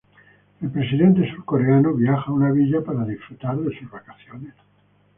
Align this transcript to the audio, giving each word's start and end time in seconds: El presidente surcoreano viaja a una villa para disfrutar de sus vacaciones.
El 0.61 0.71
presidente 0.71 1.29
surcoreano 1.31 1.93
viaja 1.93 2.31
a 2.31 2.33
una 2.33 2.51
villa 2.51 2.83
para 2.83 3.05
disfrutar 3.05 3.55
de 3.57 3.77
sus 3.77 3.87
vacaciones. 3.91 4.55